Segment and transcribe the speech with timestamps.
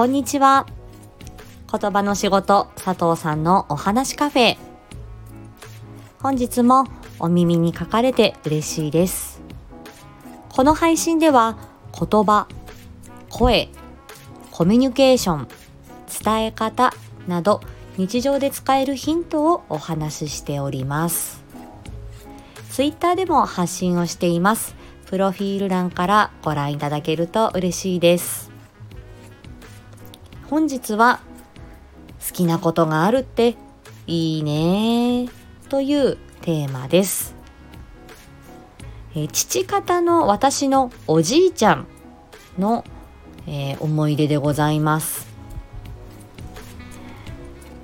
[0.00, 0.66] こんにちは。
[1.70, 4.56] 言葉の仕事、佐藤さんのお話カフェ。
[6.22, 6.86] 本日も
[7.18, 9.42] お耳に書かれて嬉しいです。
[10.48, 11.58] この配信では
[11.92, 12.48] 言葉、
[13.28, 13.68] 声、
[14.50, 15.48] コミュニケーション、
[16.24, 16.94] 伝え方
[17.28, 17.60] など
[17.98, 21.44] 日常で使えるヒントをお話ししております。
[22.70, 24.74] ツイッターでも発信をしています。
[25.04, 28.49] プロフィール欄からご覧いただけると嬉しいです。
[30.50, 31.20] 本日は
[32.26, 33.56] 好きなことがあるって
[34.08, 35.28] いいね
[35.68, 37.36] というテーマです。
[39.14, 41.86] え父方の私のおじいちゃん
[42.58, 42.84] の、
[43.46, 45.26] えー、思い出でございます、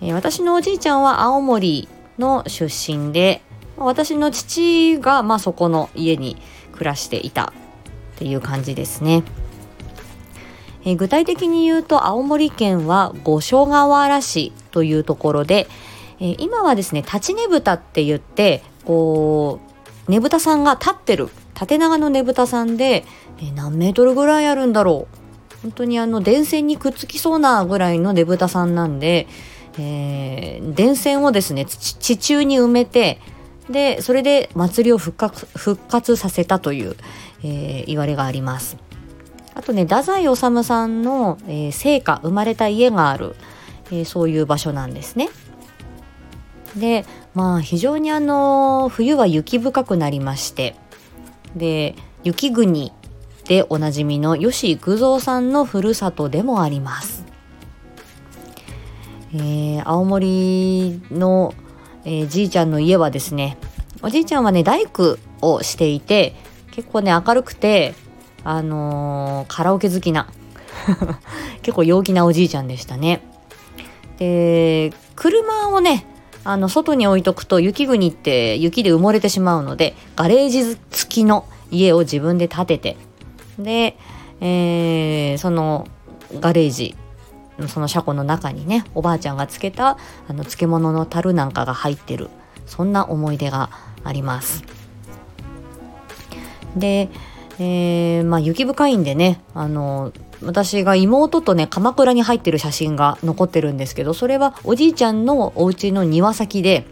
[0.00, 3.40] えー、私のおじいちゃんは青森の出身で
[3.76, 6.36] 私の父が、まあ、そこの家に
[6.72, 7.52] 暮らしていたっ
[8.16, 9.22] ていう感じですね。
[10.84, 15.68] え具体的に言うと青森県は五所川原市というところで、
[16.20, 19.60] え今はですね立ちねぶたって言ってこ
[20.08, 23.04] うねぶたさんが立ってる縦長のねぶたさんで、
[23.40, 25.22] え何メートルぐらいあるんだろう
[25.62, 29.28] 本当にあの電線にくっつきそうなぐらいのねぶたさんなんで、
[29.78, 33.20] えー、電線をですね地中に埋めて
[33.70, 36.96] でそれで祭りを復活復活させたという、
[37.44, 38.76] えー、言われがあります。
[39.54, 43.34] あとね太宰治さんの、えー、生家生まれた家がある、
[43.86, 45.28] えー、そういう場所なんですね。
[46.76, 50.74] でまあ非常にあの冬は雪深くなりまして
[51.54, 51.94] で
[52.24, 52.92] 雪国
[53.44, 57.24] でおなじみの吉幾三さんのふるさとでもあります。
[59.34, 61.54] えー、青森の、
[62.04, 63.56] えー、じいちゃんの家はですね
[64.02, 66.34] おじいちゃんはね大工をしていて
[66.70, 67.94] 結構ね明るくて
[68.44, 70.28] あのー、カラオケ好きな
[71.62, 73.22] 結構陽気なおじいちゃんでしたね。
[74.18, 76.06] で車をね
[76.44, 80.78] あの外に置いとくと雪国って雪で埋もれてしまうのでガレージ付
[81.08, 82.96] きの家を自分で建てて
[83.58, 83.96] で、
[84.40, 85.86] えー、その
[86.40, 86.96] ガレージ
[87.68, 92.28] その車庫の中にねおばあちゃんがつけたあの漬物の樽なんかが入ってる
[92.66, 93.70] そんな思い出が
[94.04, 94.64] あります。
[96.76, 97.10] で
[97.58, 106.86] えー、まあ雪深いんでねあの私が妹とね鎌倉に入ってる写真が残ってるんですけどそれはおじいちゃんのお家の庭先で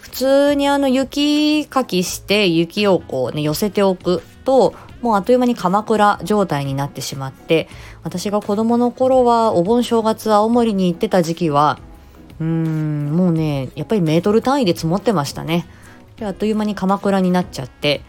[0.00, 7.68] 普通にあの雪かきして雪をこうね寄せておくともうあっという間に鎌倉状態になってしまって
[8.02, 11.78] 私が子供の頃はお盆正月青森に行ってた時期は
[12.40, 15.66] うーんもうねやっぱりメートル単位で積もってましたね。
[16.16, 18.02] であっという間に鎌倉になっちゃって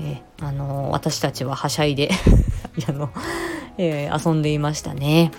[0.00, 2.10] え、あの、私たちははしゃいで
[2.88, 3.10] あの、
[3.78, 5.32] えー、遊んでいましたね。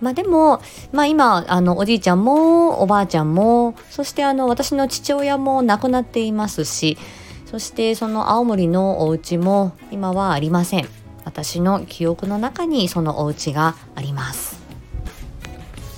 [0.00, 0.60] まあでも、
[0.92, 6.98] まあ今、あの、おじいちゃんもおばあちゃんも、そしてあの、私の父親も亡くなっていますし、
[7.46, 10.88] そしてその青森のお家も今はありません。
[11.24, 14.60] 私の記憶の中にそのお家があります。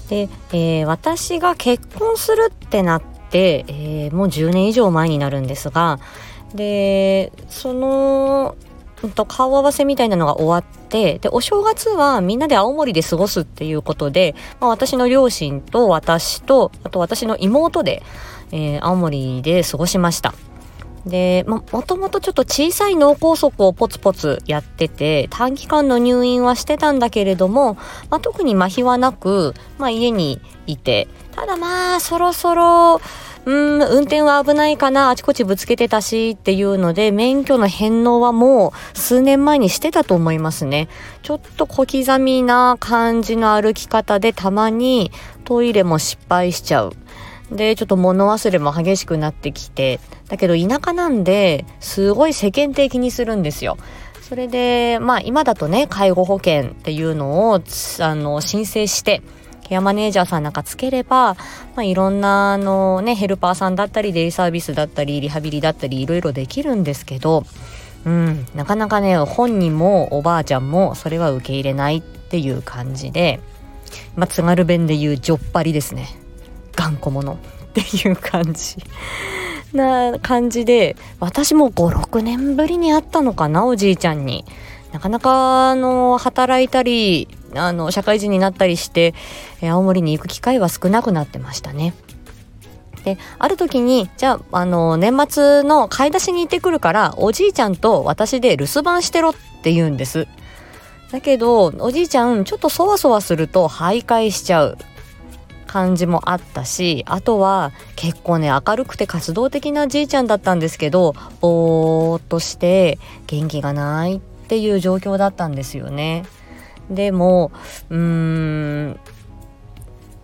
[0.09, 5.99] で、えー、私が結婚するってなって、えー、もう10年以上前になるんですが、
[6.55, 8.57] でその
[9.15, 18.03] と顔合わせみたいなのが終わってでお正月はみんなで青森で過ごすっていうことで、まあ、私の両親と私とあと私の妹で、
[18.51, 20.35] えー、青森で過ごしました。
[21.07, 27.75] で、まもともとちょっと小さい脳梗塞をポツポツやってて、短期間の入院はしてたんだけれども、
[28.11, 33.01] まあ、特に麻痺はなく、まあ、家にいて、ただまあ、そろそろ、
[33.49, 40.87] うん、運転は危ないかな、あちこちぶつけてたしっていうので、免許の返納はもう数年前にしてたと思いますね。
[41.23, 45.13] ちょっと小刻みな感じの歩き方でたまに
[45.47, 46.93] トイレも失敗しちゃう。
[47.51, 49.99] で、ちょっと物忘れも激しくなってきて、
[50.29, 53.79] だけど田舎なんで、すごい世間的にするんですよ。
[54.29, 57.63] それで、まあ今だとね、介護保険っていうのを、
[58.01, 59.23] あの、申請して、
[59.69, 67.45] ケアマネージャーさんなんかつければ、まあ、いろんなあのねヘルパーさんだったりデイサービスだったりリハビリだったりいろいろできるんですけど、
[68.07, 73.41] うん、なかなかね本人もおばあちゃんもそれは受け入れないっていう感じで、
[74.17, 76.09] まあ、津軽弁で言うじょっぱりですね
[76.75, 77.37] 頑固者っ
[77.75, 78.77] ていう感じ。
[79.75, 84.47] な感じで私も56年ぶりに会ったのかなおじいちゃんに。
[84.93, 89.15] なかなかあの働いたりあの社会人になったりして
[89.63, 91.95] 青森に行く機会は少なくなってましたね。
[93.05, 100.27] である時にじゃああの年末の買い出しに行ってくるからおじいちゃんと私で留守番してろって言うんです。
[101.11, 104.79] だけどおじいちゃんちょっとそわそわすると徘徊しちゃう
[105.67, 116.25] 感じもあったしあとは結構ね明るくて活動的なじいちゃんだったんですけどぼーっとして元気がないっていう状況だったんですよね。
[116.91, 117.53] でも
[117.91, 119.01] うーん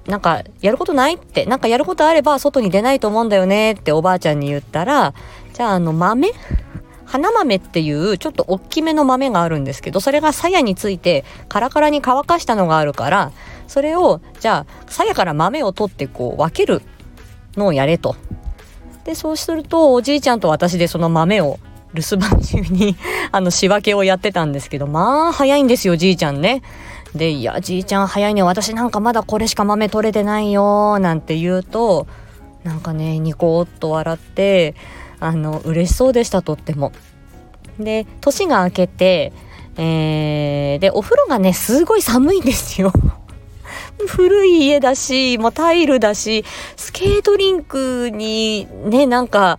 [0.07, 5.15] なんかやることないってなんかやることあれば外に出ないと思うんだよねっておばあちゃんに言ったら
[5.53, 6.33] じゃああの豆？
[7.07, 13.33] 花豆っていうちょっと大きめの豆があるんですけどそれが鞘についてカラカラに乾かしたのがあるから
[13.69, 16.83] それをじゃあ鞘から豆を取ってこう分ける
[17.57, 18.17] のをやれと。
[19.05, 21.59] でそうするとおじいちゃんと私でその豆を
[21.95, 22.97] 留守番中に
[23.33, 26.63] あの仕分けをやってたんですけどまあ早いんですよじいちゃんね。
[27.15, 28.43] で、いや、じいちゃん早いね。
[28.43, 30.99] 私なんかまだこれしか豆取れてないよ。
[30.99, 32.09] なんて言うと、
[32.65, 34.75] なんかね、ニコッと笑って、
[35.21, 36.93] あの、嬉しそうでした、とっても。
[37.79, 39.33] で、年が明けて、
[39.77, 42.93] えー、で、お風呂がね、すごい寒いんですよ。
[44.09, 46.45] 古い家だし、もうタイルだし、
[46.77, 49.59] スケートリンクにね、なんか、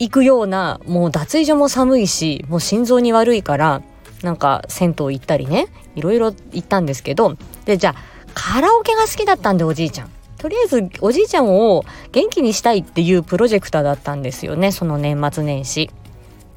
[0.00, 3.82] 行くような、もう脱衣所も寒いし、もう心臓に悪いから、
[4.22, 10.10] なんか銭湯行ったりねいろいろ行ったんですけどでじゃあカラオケが好きだったんでおじいちゃん。
[10.36, 15.90] とりあえずおじいちゃんを元気にしたいっていうプロジェクターだったんですよねその年末年始。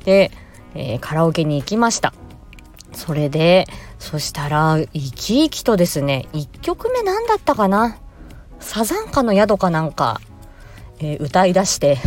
[0.04, 0.32] で、
[0.76, 2.14] えー、カラオケに行きました。
[2.92, 3.66] それで
[3.98, 7.98] そしたら生き生きとですね1曲目何だったかな？
[8.60, 10.20] サザンカの宿かなんか、
[11.00, 11.98] えー、歌い出して。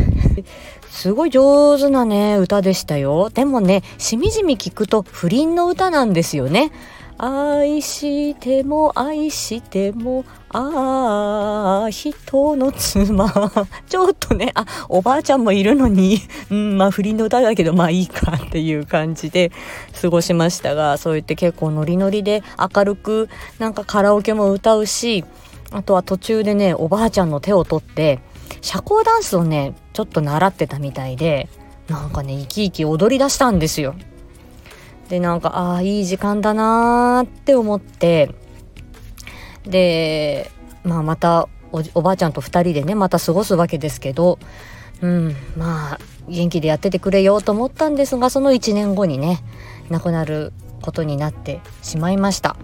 [0.90, 3.30] すごい上手なね、歌でしたよ。
[3.30, 6.72] でもね、しみじみ聞くと不倫の歌なんですよね。
[7.18, 13.30] 愛しても愛しても、ああ、人の妻。
[13.88, 16.18] ちょっとね、あ、おばあちゃんもいるのに、
[16.50, 19.50] うん、まあ不倫の歌だけど、まあいいかっていう感じで
[20.00, 25.24] 過ごしましたが、そう言って結構ノリノリで明るく、なんかカラオケも歌うし、
[25.70, 28.20] あとは途中でね、おばあちゃんの手を取って、
[28.60, 31.48] 社交ダンスをねちょっと習ってたみたいで
[31.88, 33.94] なんかね生き生き踊り出したんですよ。
[35.08, 38.34] でなんかああいい時間だなーって思って
[39.64, 40.50] で
[40.84, 41.48] まあまた
[41.94, 44.38] おばあちゃんと2人でねまた過ごすわけですけど
[45.02, 45.98] うんまあ
[46.28, 49.40] 元気でやっててくれようと思ったんですがその1年後にね
[49.90, 50.52] 亡くなる
[50.82, 52.56] ことになってしまいました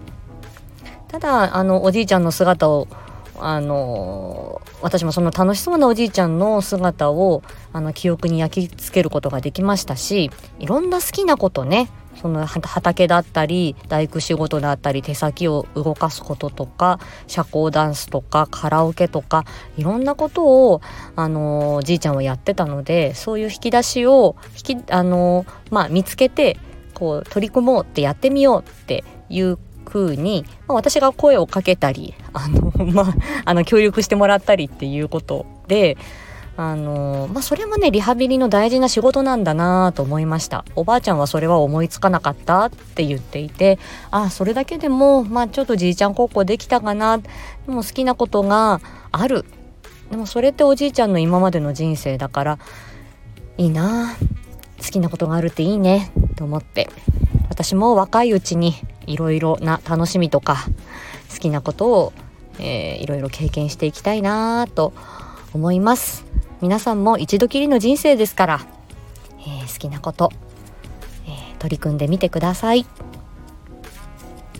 [1.07, 2.87] ただあのおじいちゃんの姿を
[3.39, 19.45] あの私もその楽しそうなおじいちゃんの姿をあの記憶に焼き付けることができましたしいろんな好きなことねその畑だったり大工仕事だったり手先を動かすこととか社交ダンスとかカラオケとか
[19.77, 20.81] いろんなことを
[21.15, 26.57] あのじいちゃんはやってたのでそういう引き出しを引きあの、まあ、見つけて
[26.93, 33.15] こう取り組もうってやってみようっていう風に、まあ、私が声をかけたりあの、 まあ、
[33.45, 35.97] あの協力してもらったりっていうことで
[36.55, 40.65] あのまあ、それもねリハビリの大事な仕事なんだなと思いました。
[40.75, 43.79] おばあちゃんはそれは思いつかなかったって言っていて
[44.11, 47.17] あそれだけでもまあちょっとじいちゃん高校できたかな。
[47.17, 47.23] で
[47.65, 48.81] も好きなことが
[49.11, 49.45] ある。
[50.11, 52.59] でもそれっておじいちゃんの今までの人生だから
[53.57, 54.15] いいな。
[54.77, 56.11] 好きなことがあるっていいね。
[56.35, 56.87] と思って。
[57.49, 58.75] 私も若いうちに
[59.07, 60.65] いろいろな楽しみとか
[61.31, 62.13] 好きなことを、
[62.59, 64.93] えー、いろいろ経験していきたいなと
[65.53, 66.25] 思います。
[66.61, 68.61] 皆さんも一度きりの人生ですから、
[69.41, 70.31] えー、好きなこと、
[71.27, 72.85] えー、取り組んでみてください。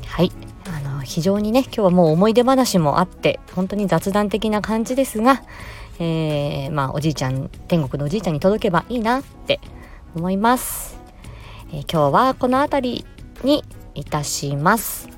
[0.05, 0.31] はい。
[0.65, 5.43] あの非常にね今日はもう思い出話もあって本当に雑談的な感じですが、
[5.99, 9.59] えー、まあおじいちゃん天国のおじいちゃんに届けばいいなって
[10.15, 10.97] 思います、
[11.71, 13.05] え今日はこの辺り
[13.43, 13.63] に
[13.95, 15.12] いたします。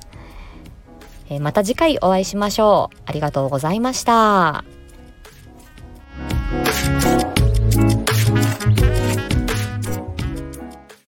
[1.40, 2.98] また次回お会いしましょう。
[3.06, 4.75] ありがとうございました。